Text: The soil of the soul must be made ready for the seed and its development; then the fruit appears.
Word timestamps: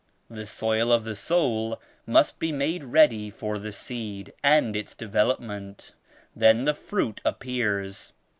The 0.31 0.47
soil 0.47 0.91
of 0.91 1.03
the 1.03 1.15
soul 1.15 1.79
must 2.07 2.39
be 2.39 2.51
made 2.51 2.83
ready 2.83 3.29
for 3.29 3.59
the 3.59 3.71
seed 3.71 4.33
and 4.43 4.75
its 4.75 4.95
development; 4.95 5.93
then 6.35 6.65
the 6.65 6.73
fruit 6.73 7.21
appears. 7.23 8.11